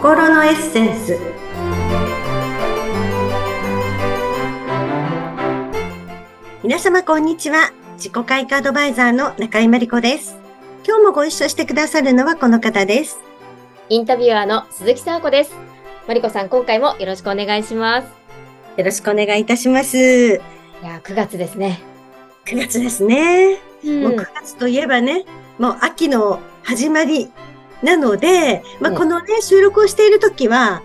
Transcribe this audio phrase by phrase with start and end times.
[0.00, 1.18] 心のエッセンス。
[6.62, 7.70] 皆様こんにちは。
[7.96, 10.38] 自己開花アドバイザーの中井真理子です。
[10.86, 13.20] 今日もご一緒してくださるのはこの方です。
[13.90, 15.54] インタビュアーの鈴木沙子です。
[16.06, 18.08] 真理子さん今回もよろしくお願いします。
[18.78, 19.98] よろしくお願いいたします。
[19.98, 20.40] い
[20.82, 21.78] や9月ですね。
[22.46, 25.26] 9月ですね、うん、もう9月といえばね
[25.58, 27.30] もう秋の始まり
[27.82, 30.82] なので、まあ、このね、収録をしているときは、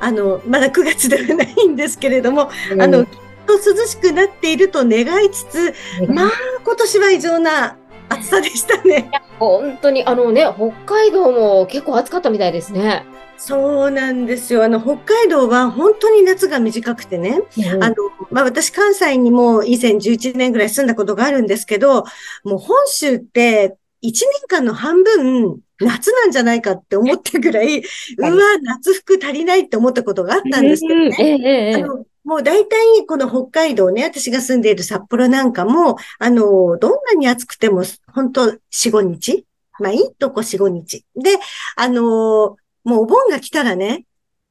[0.00, 3.10] あの、まだ9月ではないんですけれども、うん、あの、きっ
[3.46, 5.74] と涼しくなっていると願いつつ、
[6.08, 6.30] まあ、
[6.64, 7.76] 今年は異常な
[8.08, 9.10] 暑さでしたね。
[9.38, 13.04] 本当に、あのね、北海道も結構暑かったみたいですね。
[13.36, 14.64] そうなんですよ。
[14.64, 17.40] あの、北海道は本当に夏が短くてね。
[17.56, 17.94] うん、あの、
[18.30, 22.04] まあ、私関西にも以前11年ぐらい住んだことがあるんですけど、
[22.42, 27.82] もう本州って1年間の半分、夏なんじゃないかって思ったぐらい、う
[28.22, 28.30] わ、
[28.62, 31.84] 夏服足りないって思ったことがあったんですけどね。
[32.24, 39.46] もう大体この北海道ね、私が住んでいる札幌なんかも、あの、どんなに暑くても、本当4、5日
[39.78, 41.04] まあいいとこ4、5日。
[41.16, 41.36] で、
[41.76, 44.04] あの、もうお盆が来たらね、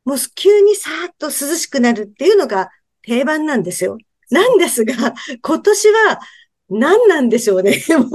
[0.05, 2.69] もう急にさーっと涼しくなるっていうのが
[3.02, 3.97] 定番なんですよ。
[4.31, 6.19] なんですが、今年は
[6.69, 7.83] 何なんでしょうね。
[7.89, 8.09] もう、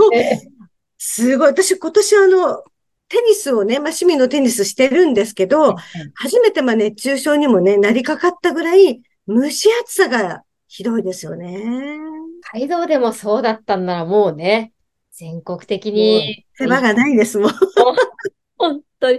[1.04, 1.48] すごい。
[1.48, 2.62] 私今年あの、
[3.08, 5.74] テニスをね、まあ、趣味のテニスしてるんですけど、
[6.14, 11.98] 初めてまあ熱中症にもね、なりかかったぐらい、蒸し暑さがひどいですよね。
[12.44, 14.72] 北海道でもそうだったんならもうね、
[15.10, 16.46] 全国的に。
[16.56, 17.52] 手間がないですもん。
[18.56, 19.18] 本当に。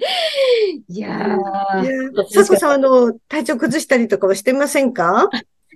[0.87, 2.29] いやー。
[2.29, 5.29] さこさん、あの、体調崩したりとかはしてませんか？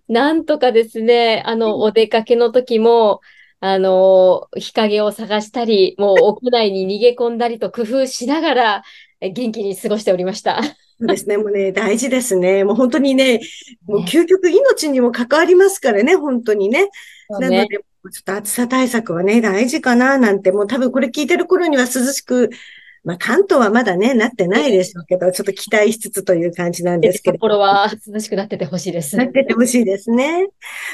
[0.08, 3.20] なんとかですね、あの、お出かけの時も、
[3.60, 8.84] あの、日陰を探したり、もう屋内に逃げ込んだりと工夫しながら、
[9.20, 10.62] 元気に過ごしておりました。
[11.00, 11.38] そうですね。
[11.38, 12.64] もうね、大事ですね。
[12.64, 13.40] もう本当にね、
[13.88, 16.84] もう究極命にも関わりますからね、本当にね。
[16.84, 16.90] ね
[17.30, 17.82] なので、ちょ
[18.22, 22.50] っと暑さ対策はね、大事かななんて、もう多分これ聞いてる頃には涼しく
[23.08, 27.36] まあ、関東はまだね、なってないでしょうけど、ちょっと期待しつつという感じなんですけど。
[27.36, 29.16] 札幌は涼しくなっててほしいです。
[29.16, 30.50] なっててほしいですね。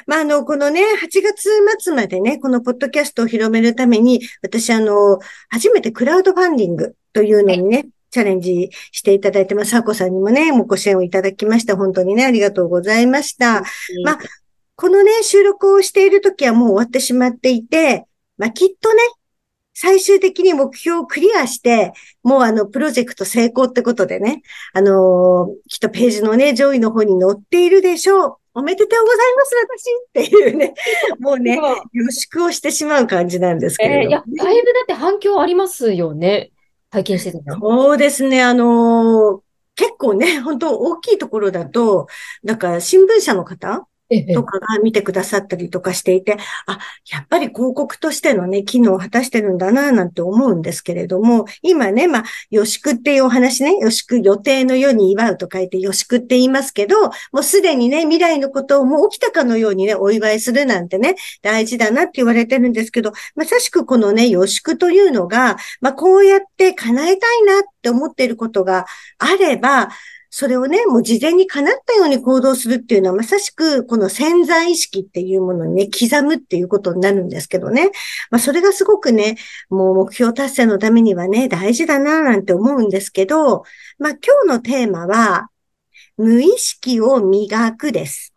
[0.05, 5.17] まあ、あの、このね、8月末までね、このポッドキャストを広めるために、私、あの、
[5.49, 9.71] 初めてクラウドファンディングというのにね、チャレンジしていただいてます。
[9.71, 11.75] サーコさんにもね、もうご支援をいただきました。
[11.75, 13.63] 本当にね、ありがとうございました。
[14.05, 14.19] まあ、
[14.75, 18.05] このね、収録をしているときはもう終わってしまっていて、
[18.37, 18.99] まあ、きっとね、
[19.73, 28.37] 最終的に目標をクリアして、もうあの、プロジェクト成功ってことでね、あのー、きっとページのね、上位の方に載っているでしょう。
[28.55, 29.55] おめでとうございます、
[30.13, 30.75] 私っていうね、
[31.19, 31.59] もうね、
[31.91, 36.51] 予祝をしてしまう感じなんですけれど、えー、いや、だいぶだって反響ありますよね。
[36.91, 39.39] 体験してたそうですね、あのー、
[39.75, 42.05] 結構ね、本当大きいところだと、
[42.43, 43.87] なんか新聞社の方
[44.33, 46.79] とかが見てくださったりとかしていて、あ、
[47.11, 56.95] やっぱり広告としてのね、機能を果たしてるんだな、なんて思うんですけれども、今ね、まあ、予祝っていうお話ね、予祝予定の世に祝うと書いて予祝って言いますけど、
[57.31, 68.85] もうすでにね、未来のことをもう起きたかのようにね、お祝いするなんてね、大事だなって言われてるんですけど、まさしくこのね、予祝というのが、まあ、こうやって叶えたいなって思っていることが
[69.19, 69.89] あれば、
[70.35, 77.91] それをね、もう事前に叶ったように行動するっていうのは、まさしくこの潜在意識っていうものにね、刻むっていうことになるんですけどね。
[78.31, 79.37] まあ、それがすごくね、
[79.69, 83.63] もう目標達成のためにはね、大事だななんて思うんですけど、
[83.99, 85.49] まあ、今日のテーマは、
[86.17, 88.33] 無意識を磨くです。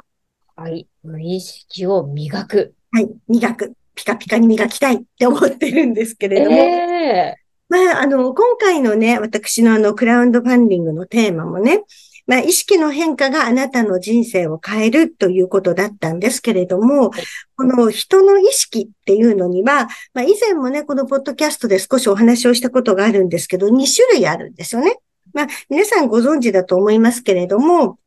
[0.55, 0.87] はい。
[1.03, 2.75] 無意識を磨く。
[2.93, 3.09] はい。
[3.27, 3.73] 磨く。
[3.95, 6.57] ピカピカに磨きたいって思ってるんですけれども。
[6.59, 11.83] えーまあ、あの、今回のね、私のあの、クラウドファンディングのテーマもね、
[12.27, 17.11] まあ、意識の変化があなたの人生を変えるということだったんですけれども、
[17.57, 24.97] この人の意識っていうのには、まあ、以前もね、このポッドキャストで少しお話をしたことがあるんですけど、2種類あるんですよね。
[25.33, 27.99] まあ、皆さんご存知だと思いますけれども、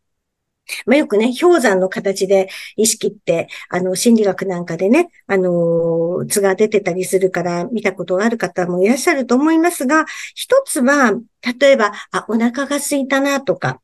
[0.86, 10.06] まあ、よくね、氷山の形で意識って、あの、心理学なんかでね、あの、図が出てたりするから見たことがある方もいらっしゃると思いますが、
[10.36, 11.14] 一つは、
[11.60, 13.82] 例えば、あ、お腹が空いたなとか、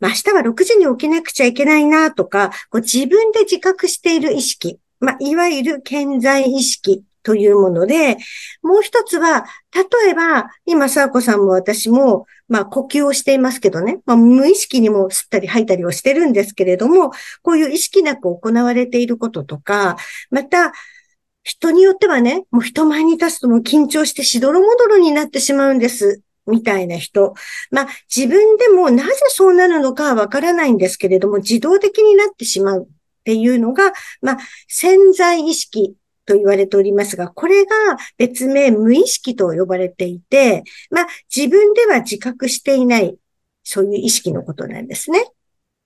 [0.00, 8.16] まあ、明日は6時に起きなくちゃいけないなとか、こう自分で自覚している意識、まあ、いわゆる健在意識というもので、
[8.62, 9.44] もう一つは、
[9.74, 17.12] 例えば、今、サーコさんも私も、まあ、呼吸をしていますけどね、まあ、無意識にも吸ったり吐いたりをしてるんですけれども、
[17.42, 19.96] こういう意識なく行われていることとか、
[20.30, 20.72] また、
[21.44, 26.22] 人によってはね、もう人前に立つとも緊張してしどろもどろになってしまうんです。
[26.46, 27.34] みたいな人。
[27.70, 32.86] まあ、自分でもなぜそうなるのかはわからないんですけれども、自動的になってしまうっ
[33.24, 35.94] ていうのが、まあ、潜在意識
[36.28, 37.74] と言われておりますが、これが
[38.18, 43.16] 別名無意識と呼ばれていて、まあ、自分では自覚していない、
[43.64, 45.24] そういう意識のことなんですね。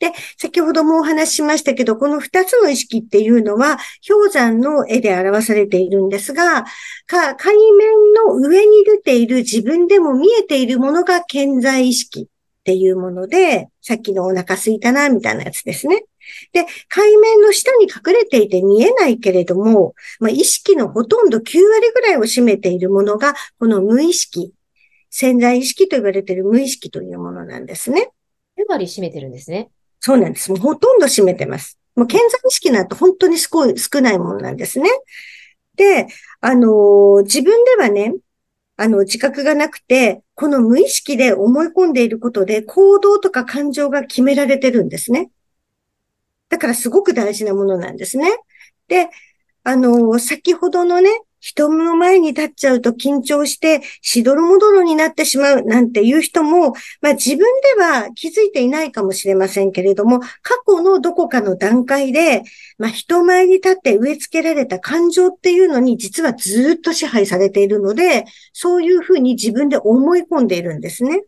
[0.00, 3.78] で、先ほどもお話ししましたけど、この二つの意識っていうのは、
[4.08, 6.64] 氷山の絵で表されているんですが、
[7.06, 12.28] か海面の上に出ている自分でも見えているものが健在意識
[12.62, 16.04] っていうもので、さっきのお腹すいたな、みたいなやつですね。
[16.52, 24.52] で、海面の下に隠れていて見えないけれども、まあ、意識のほとんど9割ぐらいを占めているものが、この無意識、
[25.10, 28.10] 潜在意識と言われている無意識というものなんですね。
[28.56, 29.70] 9割占めてるんですね。
[29.98, 30.52] そうなんです。
[30.52, 31.80] もうほとんど占めてます。
[31.96, 34.88] もう健在意識なんて本当に少少ないものなんですね。
[35.74, 36.06] で、
[36.40, 38.14] あのー、自分ではね、
[38.82, 45.31] あの、自覚がなくて、この無意識で思い込んでいることで行動とか感情が決められてるんですね。
[46.49, 48.29] だからすごく大事なものなんですね。
[48.88, 49.08] で、
[49.62, 51.11] あの、先ほどのね、
[51.42, 57.38] 人の前に立っちゃうと緊張して、しどろもどろになってしまうなんていう人も、まあ自分
[57.76, 60.28] では気づいていないかもしれませんけれども、過
[60.64, 62.44] 去のどこかの段階で、
[62.78, 71.24] まあ人前に立って植え付けられた感情っていうのに実はずっと支配されているので、そういうふうに自分で思い込んでいるんですね。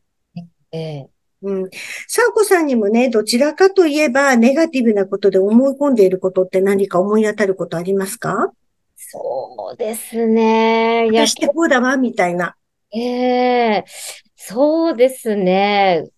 [0.71, 1.09] ええ
[1.43, 1.71] うん。
[2.09, 8.53] サーコさんにもね、どちらかといえば、ネガティブなことで思い込んでいることって何か思い当たることありますか？
[9.15, 11.09] そうですね。
[11.13, 12.57] やしてこうだわ、みたいな。
[12.93, 13.91] ええー、
[14.35, 16.09] そうですね。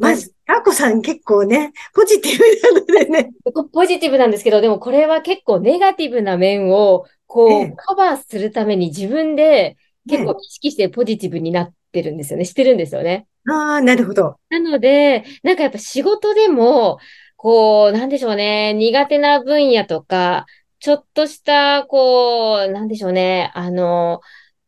[0.00, 3.30] まず、あこさん結構ね、ポジティブなのでね。
[3.72, 9.76] ポジティブなんですけど、でもこれは結構ネガティブな面を、こう、ええ、カバーするために自分で
[10.08, 12.46] 結構意識してポジティブになってるんですよね。
[12.46, 13.26] してるんですよね。
[13.46, 14.36] ああ、なるほど。
[14.48, 16.98] なので、なんかやっぱ仕事でも、
[17.36, 20.46] こう、なんでしょうね、苦手な分野とか、
[20.80, 23.50] ちょっとした、こう、なんでしょうね。
[23.54, 24.20] あの、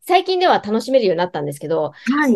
[0.02, 2.32] 最近では楽しめるようになったんですけど、はい。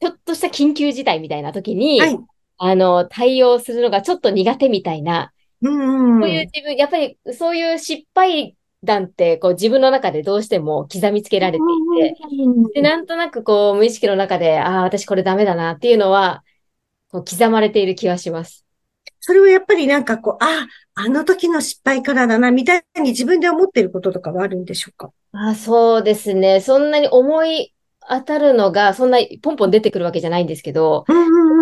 [0.00, 2.18] ちょっとした緊急事態みたいな時に、はい、
[2.58, 5.32] あの、対応するのがちょっと苦手みたいな、
[5.62, 12.14] うん、そういう自分、やっぱりそういう失敗談って、こう自分の中でどうしても刻みつけられてい
[12.74, 16.44] て、で、なんとなくこう無意識の中で、ああ、私これダメだなっていうのは、
[17.10, 18.63] こう刻まれている気がします。
[19.20, 25.10] それはやっぱりなんかこう、あ、あの時の失敗からだな、みたいに自分で思ってることとかはあるんでしょうか？
[25.32, 26.60] あそうですね。
[26.60, 27.74] そんなに思い
[28.08, 31.04] 当たるのが、そんなポンポン出てくるわけじゃないんですけど、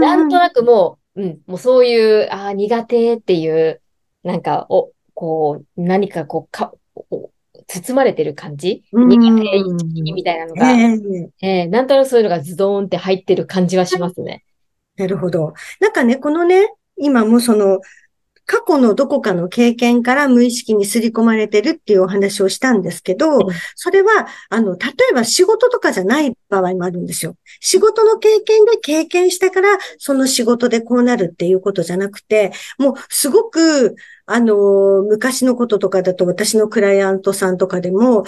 [0.00, 3.81] なんとなくもう、うん、もうそういう、あ苦手っていう、
[4.25, 6.73] なんか、お、こう、何かこう、か、
[7.69, 8.83] 包まれてる感じ？
[8.93, 14.44] 苦手意識みたいなのが、えー、えー、なんとなくそういうのがズドーンって入ってる感じはしますね。
[14.97, 15.55] なるほど。
[15.81, 16.69] なんかね、このね、
[17.02, 17.81] 今もその、
[18.44, 23.38] 過去のどこかの経験から無意識に刷り込まれてるっていうお話をしたんですけど、
[23.76, 27.37] それは、あの、例えば仕事とかじゃない場合もあるんですよ。
[27.60, 33.94] 仕事の経験で経験したから、その仕事でこうなるっていうことじゃなくて、もうすごく、
[34.26, 38.25] あの、昔のこととかだと私のクライアントさんとかでも、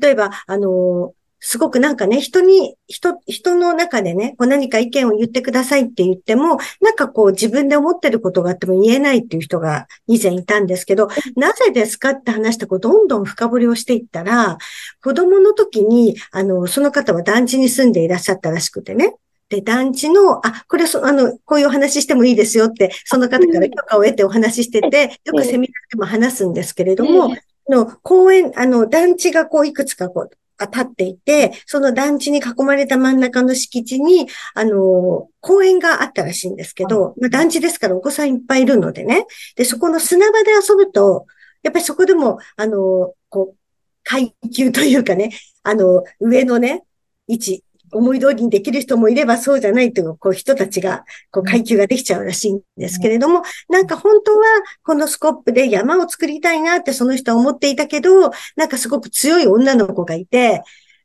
[0.00, 14.58] 例えば、あの、すごくなんかね、人に、人、人の中でね、こう何か意見を言ってくださいって言っても、なんかこう自分で思ってることがあっても言えないっていう人が以前いたんですけど、なぜですかって話してこうどんどん深掘りをしていったら、
[15.02, 19.14] 子供の時に、あの、その方は団地に住んでいらっしゃったらしくてね、
[19.48, 27.34] で、団地の、あ、これそ、あの、こういうお話してもいいですよって、その方から許可を得てお話ししてて、よくセミナーでも話すんですけれども、
[27.68, 30.30] の公園、あの、団地がこういくつかこう、
[30.66, 39.26] 立っていて、その団地に囲まれた真ん中の敷地に、あの、公園があったらしいんですけど、まあ、団地ですからお子さんいっぱいいるのでね。
[39.56, 41.26] で、そこの砂場で遊ぶと、
[41.62, 43.56] やっぱりそこでも、あの、こう、
[44.02, 45.30] 階級というかね、
[45.62, 46.84] あの、上のね、
[47.26, 54.44] 位置、思い通りにできる人もいればそうじゃないという、こう人たちが、こう階級ができちゃうらしいんですけれども、なんか本当は
[54.82, 60.62] このスコップで山を作りたいなってその人は思っていたけど、なんかすごく強い女の子がいて、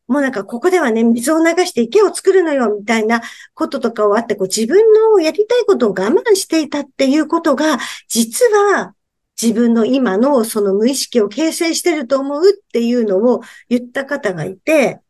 [0.08, 3.22] もうなんかここではね、水を流して池を作るのよ、みたいな
[3.54, 8.94] こととかをあって、こう自分のやりたいことを我慢していたっていうことが、実は
[9.42, 15.02] 自分の今のその無意識を形成してると思うっていうのを言った方がいて、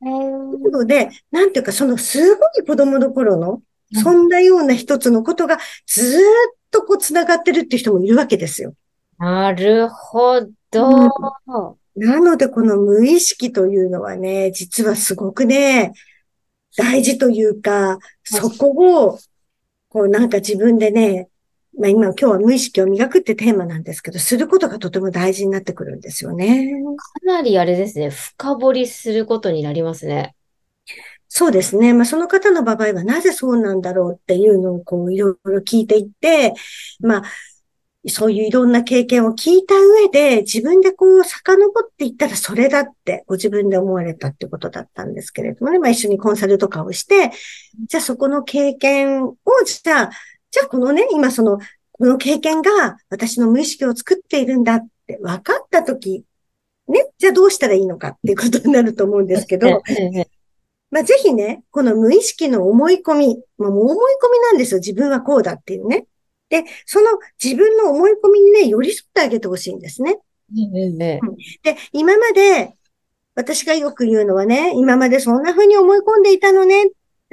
[0.00, 6.20] なので、なんていうか、そのすごい子供の頃の、そんなような一つのことがずっ
[6.70, 8.74] とこう繋がってるっていう人もいるわけですよ。
[9.18, 10.40] なるほ
[10.70, 10.88] ど。
[11.96, 15.92] うん、なので、この無意識というのはね、実はすごくね、
[16.76, 19.18] 大事というか、そこを、
[19.88, 21.28] こうなんか自分でね、
[21.78, 26.72] まあ今、今日は無意識を磨くってテーマなんですけど、することがとても大事になってくるんですよね。
[26.96, 30.34] かなりあれですね、深掘りすることになりますね。
[31.28, 31.94] そうですね。
[31.94, 36.54] まあ、その方の場合はなぜそうなんだろうっていうのをこういろいろ聞いていって、
[36.98, 37.22] まあ、
[38.08, 47.30] そういういろんな経験を聞いた上で、自分でこう遡っていったらそれだってご自分で思われたってことだったんですけれどもね、まあ一緒にコンサルとかをして、
[47.88, 49.36] じゃあそこの経験を、
[49.84, 50.10] じゃあ、
[50.50, 51.58] じゃあこのね、今その、
[51.92, 56.24] この経験が私の無意識を作っているんだって分かったとき、
[56.88, 59.82] ね、じゃあどうしたらいいのかっていうことになると思うんですけど、
[60.90, 64.80] まあ、ぜひね、この無意識の思い込み、まあ、もう思い込みなんですよ。
[64.80, 66.06] 自分はこうだっていうね。
[66.48, 67.06] で、その
[67.42, 70.18] 自分の思い込みにね、寄り添ってあげてほしいんですね。
[71.62, 72.74] で、今まで、
[73.36, 76.90] 私がよく言うのはね、今までそんな風に思い込んでいたのね。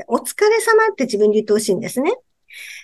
[0.07, 2.15] お疲れ様って自分に言ってほしいんですね。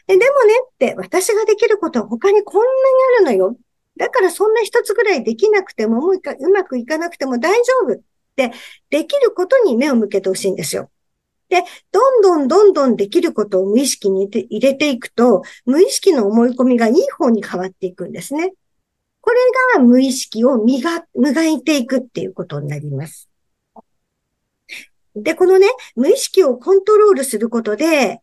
[0.08, 2.74] ででもねって、私ができることは他にこんなに
[3.18, 3.58] あるのよ。
[3.98, 8.02] だからそんな一つぐらいできなくても、もううまくいかなくても大丈夫。
[8.36, 8.52] で、
[8.90, 10.90] できることに目を向けてほしいんですよ。
[11.50, 18.54] で、どんどんどんどんできることを無意識に入れていくと、無意識の思い込みがいい方に変わっていくんですね。
[19.22, 19.38] これ
[19.76, 23.30] が無意識を磨磨いていくっていうことになります。
[25.16, 28.22] で、このね、無意識をコントロールすることで、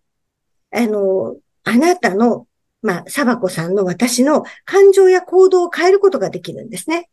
[0.73, 2.47] あの、あなたの、
[2.83, 7.11] まあ、サバコさんの私の感情や行動を変えることができるんですね。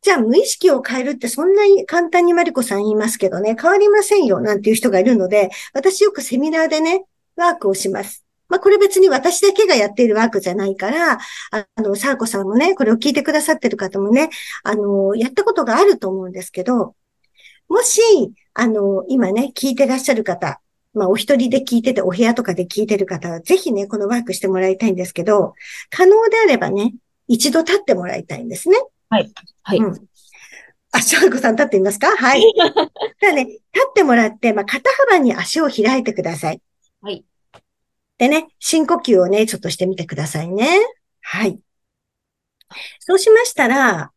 [0.00, 7.04] じゃあ無意識を変えるってそんなに簡単にマリコさん言いますけどね、変わりませんよなんていう人がいるので、私よくセミナーでね、
[7.36, 8.24] ワークをします。
[8.48, 11.18] まあ、これ別に私だけがやっているワークじゃないから、
[11.50, 14.30] あの、サーコさんもね、これを聞いてくださってる方もね、
[14.62, 16.94] あの、やったことがあると思うんですけど、
[17.68, 18.00] もし、
[18.54, 20.60] あの、今ね、聞いてらっしゃる方、
[20.98, 25.54] まあ、お一人で聞いてて、お部屋とかで聞いてる方は、ぜひね、このワークしてもらいたいんですけど、
[25.90, 26.94] 可能であればね、
[27.28, 28.76] 一度立ってもらいたいんですね。
[29.08, 29.32] はい。
[29.62, 29.78] はい。
[29.78, 30.08] うん。
[30.92, 32.08] あ、しょうこさん立ってみますか？
[32.16, 32.40] はい。
[33.20, 36.60] じゃあね、立ってもらって、まあ、肩幅に足を開いてください。
[37.00, 37.24] はい。
[38.18, 40.66] でね、深呼吸をね、ちょっとしてみてくださいね。
[41.20, 41.58] はい。
[43.00, 44.12] そうしましたら、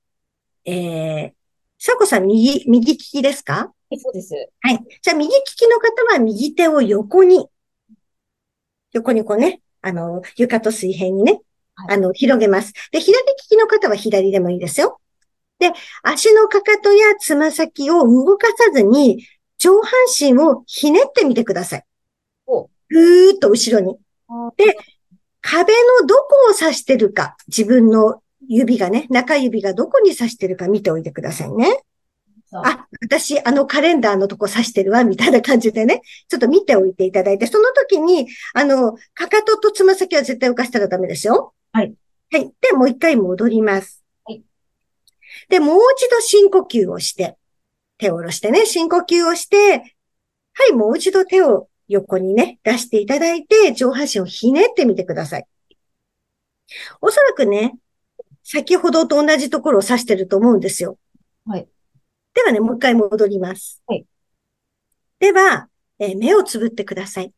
[0.66, 1.32] えー、
[1.78, 3.74] さこさん、右、右利きですか？
[3.98, 4.34] そうです。
[4.62, 4.80] はい。
[5.02, 7.48] じゃあ、右利きの方は右手を横に、
[8.94, 11.42] 横にこうね、あの、床と水平にね、
[11.90, 12.74] あの、広げます。
[12.92, 15.00] で、左利きの方は左でもいいですよ。
[15.60, 15.72] で、
[16.04, 19.26] 足のかかとやつま先を動かさずに、
[19.58, 21.86] 上半身をひねってみてください。
[22.90, 23.98] ぐーっと後ろに。
[24.58, 24.76] で、
[25.42, 31.84] 壁のどこを指してるか、自分の指がね、中指がどこに指してるか見ておいてくださいね。
[32.52, 41.54] あ、私、あのカレンダーのとこ指してるわ、みたいな感じでね、 ちょっと見ておいていただいて、その時に、あの、かかととつま先は絶対浮かしたらダメですよ。
[41.72, 41.94] はい。
[42.32, 42.52] はい。
[42.62, 44.04] で、もう一回戻ります。
[44.26, 44.44] はい。
[45.50, 47.38] で、もう一度深呼吸をして、
[47.98, 49.96] 手を下ろしてね、深呼吸をして、
[50.54, 55.46] はい、もう一度手を横にね、出していただいて、上半身をひねってみてください。
[57.02, 57.78] おそらくね、
[58.44, 60.98] 先ほどと同じところを指してると思うんですよ。
[61.46, 61.68] はい。
[62.34, 63.82] ではね、もう一回戻ります。
[63.88, 64.06] はい。
[65.20, 65.68] では、
[66.00, 67.34] えー、目をつぶってください。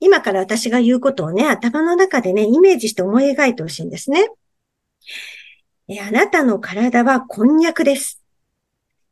[0.00, 4.28] 今から私が言うことをね、頭の中でね、イメージして思い描いてほしいんですね。
[5.88, 8.22] えあなたの体はこんにゃくです。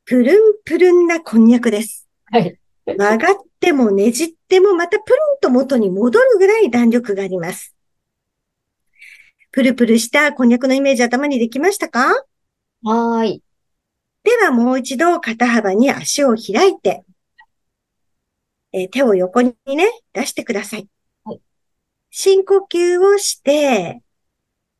[0.05, 2.07] プルンプルンなこんにゃくです。
[2.31, 2.57] はい。
[2.87, 7.75] 曲がってもねじってもまたプルンと元に戻るぐらい弾力があります。
[9.51, 12.15] プルプルしたこんにゃくのイメージ頭にできましたか？
[12.83, 13.43] はーい。
[14.23, 17.05] ではもう一度肩幅に足を開いて、
[18.73, 20.89] えー、手を横にね、出してください。
[21.25, 21.41] はい。
[22.11, 24.03] 深呼吸をして、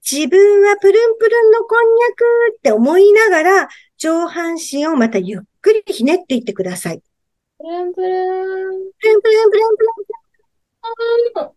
[0.09, 7.03] 自分はプルンプルンのこんにゃくって思いながら、上半身をまたゆっくりひねっていってください。
[7.59, 8.11] プルンプルン。
[8.99, 9.95] プルンプルンプルンプルン
[11.35, 11.49] プルン。
[11.49, 11.55] よ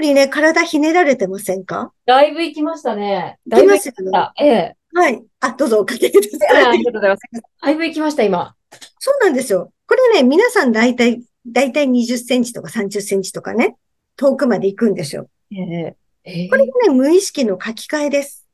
[0.00, 1.92] りね、体ひねられてませんか？
[2.06, 3.38] だいぶ行きましたね。
[3.46, 4.32] だいぶ行きました。
[4.36, 4.76] ええ。
[4.96, 5.22] はい。
[5.40, 6.64] あ、どうぞおかけください。
[6.64, 7.22] ありがとうございます。
[7.60, 8.54] だいぶ行きました、今。
[8.98, 9.70] そうなんですよ。
[9.86, 13.76] これね、皆さん大体、大体20センチとか30センチとかね、
[14.16, 15.28] 遠くまで行くんですよ。
[15.52, 18.46] えーえー、これがね、無意識の書き換えです。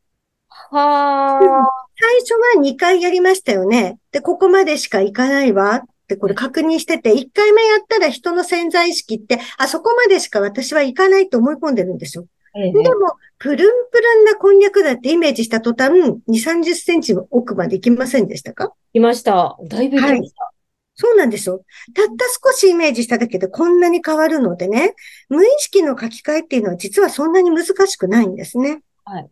[0.49, 3.99] はあ、最初は2回やりましたよね。
[4.11, 12.27] で、ここまでしか行かないわってこれ確認してて、1回目やったら人の潜在意識って、あそこまでしか私は行かないと思い込んでるんですよ。
[12.55, 18.65] えー、でも、プルンプルンなこんにゃくだってイメージした途端、2、30センチ奥まで行きませんでしたか？
[18.65, 19.57] 行きました。
[19.69, 20.45] だいぶ行きました。
[20.45, 20.53] はい
[20.95, 21.65] そうなんですよ。
[21.95, 24.95] たった少しイメージしただけでこんなに変わるのでね、
[25.31, 28.83] 無意識の書き換えっていうのは実はそんなに難しくないんですね。
[29.05, 29.31] はい。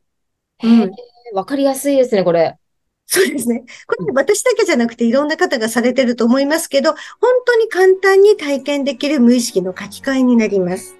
[0.64, 0.90] うん。
[1.34, 2.56] わかりやすいですね、これ。
[3.06, 3.64] そうですね。
[3.86, 6.98] これ私だけじゃなくていろんな方がされてると思いますけど、本
[7.44, 10.99] 当に簡単に体験できる無意識の書き換えになります。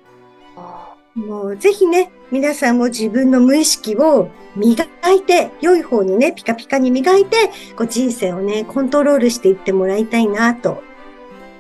[1.14, 10.83] もうぜひね、皆さんも自分の無意識を磨いて、良い方にね、ピカピカに磨いて、こう人生をね、コントロールしていってもらいたいなと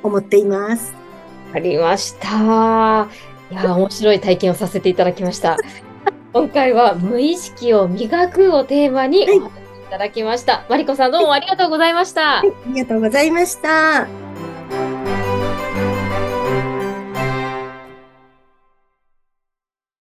[0.02, 0.94] 思っています。
[1.52, 3.08] ありました。
[3.50, 5.56] いや、面白い体験をさせていただきました。
[6.32, 9.48] 今回は無意識を磨くをテーマにお話しい
[9.90, 10.58] ただきました。
[10.58, 12.38] はい、マリコさんどうもありがとうございました。
[12.38, 14.06] はい、ありがとうございました。